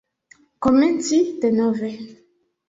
[0.65, 1.91] Komenci denove.